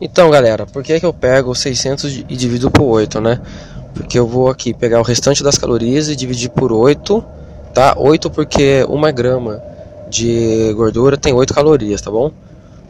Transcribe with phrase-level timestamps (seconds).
[0.00, 3.40] Então, galera, por que, que eu pego 600 e divido por 8, né?
[3.92, 7.22] Porque eu vou aqui pegar o restante das calorias e dividir por 8,
[7.74, 7.94] tá?
[7.98, 9.62] 8 porque uma grama
[10.08, 12.32] de gordura tem 8 calorias, tá bom?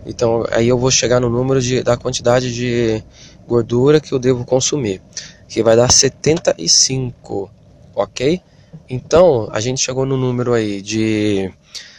[0.06, 3.02] Então, aí eu vou chegar no número de, da quantidade de
[3.46, 5.02] gordura que eu devo consumir,
[5.48, 7.50] que vai dar 75,
[7.94, 8.40] ok?
[8.88, 11.52] Então, a gente chegou no número aí de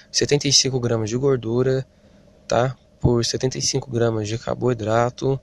[0.10, 1.86] 75 gramas de gordura,
[2.48, 2.76] tá?
[3.02, 5.38] Por 75 gramas de carboidrato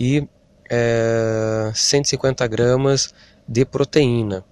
[0.00, 0.26] e
[0.70, 3.12] é, 150 gramas
[3.46, 4.44] de proteína,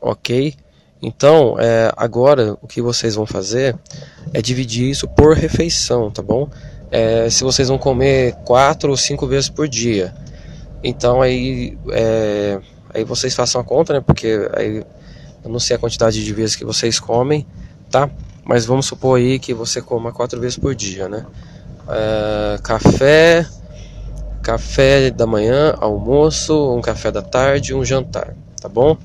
[0.00, 0.54] ok?
[1.02, 3.78] Então, é, agora o que vocês vão fazer
[4.32, 6.48] é dividir isso por refeição, tá bom?
[6.90, 10.14] É, se vocês vão comer quatro ou cinco vezes por dia,
[10.82, 12.60] então aí, é,
[12.94, 14.00] aí vocês façam a conta, né?
[14.00, 14.84] Porque aí
[15.44, 17.46] eu não sei a quantidade de vezes que vocês comem,
[17.90, 18.08] tá?
[18.44, 21.26] Mas vamos supor aí que você coma quatro vezes por dia, né?
[21.88, 23.46] É, café,
[24.42, 28.96] café da manhã, almoço, um café da tarde, um jantar, tá bom?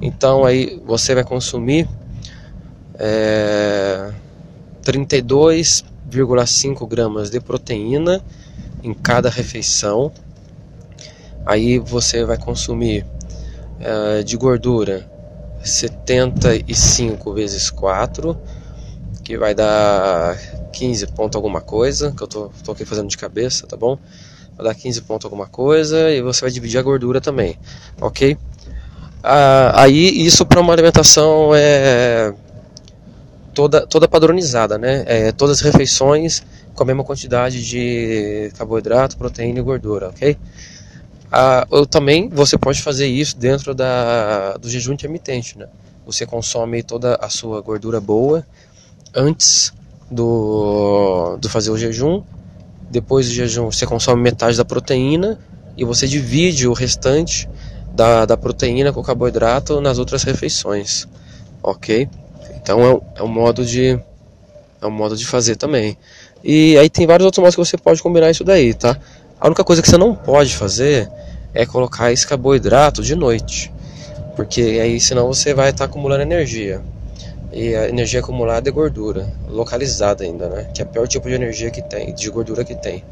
[0.00, 1.88] Então aí você vai consumir
[2.94, 4.12] é,
[4.82, 8.22] 32,5 gramas de proteína
[8.82, 10.10] em cada refeição.
[11.44, 13.04] Aí você vai consumir
[13.80, 15.10] é, de gordura
[15.62, 18.36] 75 vezes 4,
[19.28, 20.38] que vai dar
[20.72, 23.98] 15 ponto alguma coisa, que eu tô, tô aqui fazendo de cabeça, tá bom?
[24.56, 27.58] Vai dar 15 ponto alguma coisa e você vai dividir a gordura também,
[28.00, 28.38] ok?
[29.22, 32.32] Ah, aí isso para uma alimentação é
[33.52, 35.04] toda, toda padronizada, né?
[35.06, 36.42] É, todas as refeições
[36.74, 40.38] com a mesma quantidade de carboidrato, proteína e gordura, ok?
[41.30, 45.68] Ah, eu também você pode fazer isso dentro da, do jejum intermitente, né?
[46.06, 48.42] Você consome toda a sua gordura boa
[49.14, 49.72] antes
[50.10, 52.22] do, do fazer o jejum.
[52.90, 55.38] Depois do jejum você consome metade da proteína
[55.76, 57.48] e você divide o restante
[57.94, 61.06] da, da proteína com o carboidrato nas outras refeições,
[61.62, 62.08] ok?
[62.56, 63.98] Então é um, é um modo de
[64.80, 65.98] é um modo de fazer também.
[66.42, 68.96] E aí tem vários outros modos que você pode combinar isso daí, tá?
[69.40, 71.10] A única coisa que você não pode fazer
[71.52, 73.72] é colocar esse carboidrato de noite,
[74.36, 76.80] porque aí senão você vai estar tá acumulando energia.
[77.52, 80.64] E a energia acumulada é gordura, localizada ainda, né?
[80.74, 83.02] Que é o pior tipo de energia que tem, de gordura que tem.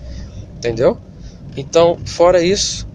[0.57, 0.99] Entendeu?
[1.57, 2.87] Então, fora isso,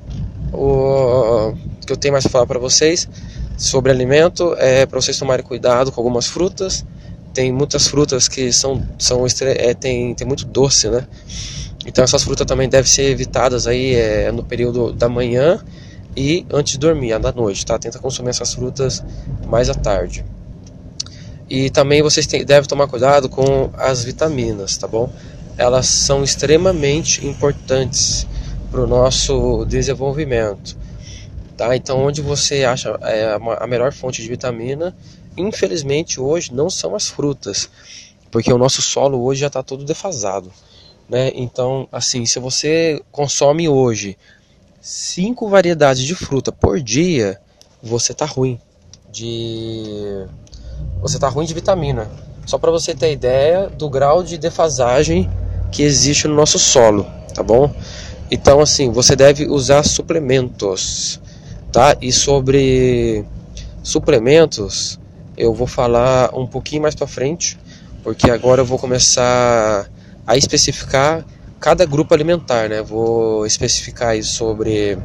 [0.53, 1.53] o
[1.85, 3.07] que eu tenho mais para falar para vocês
[3.57, 6.85] sobre alimento é para vocês tomarem cuidado com algumas frutas.
[7.33, 11.07] Tem muitas frutas que são, são é, tem, tem muito doce, né?
[11.85, 15.59] Então essas frutas também devem ser evitadas aí é, no período da manhã
[16.15, 17.79] e antes de dormir, da noite, tá?
[17.79, 19.03] Tenta consumir essas frutas
[19.47, 20.25] mais à tarde.
[21.53, 25.11] E também vocês devem tomar cuidado com as vitaminas, tá bom?
[25.57, 28.25] Elas são extremamente importantes
[28.71, 30.77] para o nosso desenvolvimento,
[31.57, 31.75] tá?
[31.75, 34.95] Então onde você acha é, a melhor fonte de vitamina,
[35.35, 37.69] infelizmente hoje não são as frutas,
[38.31, 40.53] porque o nosso solo hoje já está todo defasado.
[41.09, 41.33] Né?
[41.35, 44.17] Então, assim, se você consome hoje
[44.79, 47.41] cinco variedades de fruta por dia,
[47.83, 48.57] você tá ruim
[49.11, 50.25] de
[51.01, 52.09] você tá ruim de vitamina.
[52.45, 55.29] Só para você ter ideia do grau de defasagem
[55.71, 57.73] que existe no nosso solo, tá bom?
[58.29, 61.19] Então, assim, você deve usar suplementos,
[61.71, 61.95] tá?
[62.01, 63.25] E sobre
[63.83, 64.99] suplementos,
[65.37, 67.57] eu vou falar um pouquinho mais para frente,
[68.03, 69.89] porque agora eu vou começar
[70.25, 71.25] a especificar
[71.59, 72.81] cada grupo alimentar, né?
[72.81, 74.97] Vou especificar aí sobre,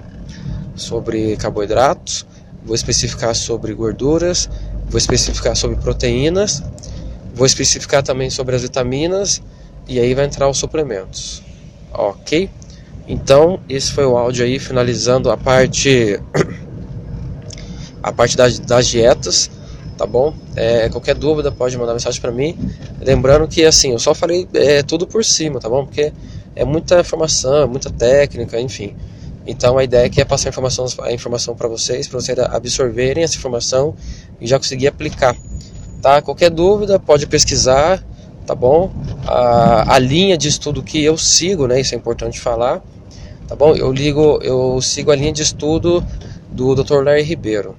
[0.74, 2.26] sobre carboidratos,
[2.64, 4.48] vou especificar sobre gorduras,
[4.88, 6.62] vou especificar sobre proteínas,
[7.34, 9.42] vou especificar também sobre as vitaminas
[9.88, 11.42] e aí vai entrar os suplementos,
[11.92, 12.50] ok?
[13.08, 16.20] Então esse foi o áudio aí finalizando a parte
[18.02, 19.50] a parte das, das dietas
[19.96, 20.34] tá bom?
[20.54, 22.56] É, qualquer dúvida pode mandar mensagem para mim.
[23.00, 25.86] Lembrando que assim, eu só falei é, tudo por cima, tá bom?
[25.86, 26.12] Porque
[26.54, 28.94] é muita informação, é muita técnica, enfim.
[29.46, 33.36] Então a ideia aqui é passar informação, a informação para vocês, para vocês absorverem essa
[33.36, 33.94] informação
[34.40, 35.36] e já conseguir aplicar.
[36.02, 36.20] Tá?
[36.20, 38.04] Qualquer dúvida pode pesquisar,
[38.46, 38.92] tá bom?
[39.26, 41.80] A, a linha de estudo que eu sigo, né?
[41.80, 42.82] Isso é importante falar,
[43.46, 43.74] tá bom?
[43.74, 46.04] Eu ligo, eu sigo a linha de estudo
[46.50, 47.02] do Dr.
[47.02, 47.76] Larry Ribeiro.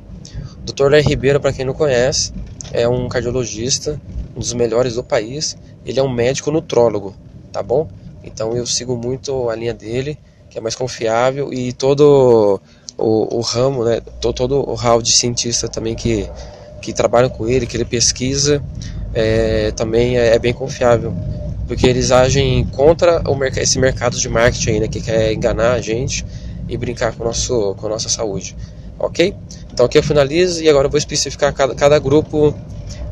[0.67, 0.89] Dr.
[0.89, 2.33] Léo Ribeiro, para quem não conhece,
[2.73, 3.99] é um cardiologista,
[4.35, 5.57] um dos melhores do país.
[5.85, 7.15] Ele é um médico nutrólogo,
[7.53, 7.87] tá bom?
[8.21, 10.19] Então eu sigo muito a linha dele,
[10.57, 12.59] é mais confiável, e todo
[12.97, 16.27] o, o ramo, né, todo, o hall de cientista também que,
[16.81, 18.61] que trabalham com ele, que ele pesquisa,
[19.13, 21.13] é, também é, é bem confiável.
[21.67, 25.81] porque eles agem contra o, esse mercado de marketing aí, né, que quer enganar a
[25.81, 26.25] gente
[26.67, 28.55] e brincar com, nosso, com a nossa saúde.
[28.99, 29.35] Ok?
[29.71, 32.53] Então aqui eu finalizo e agora eu vou especificar cada, cada grupo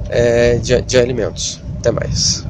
[0.09, 1.61] é, de, de alimentos.
[1.77, 2.43] Até mais.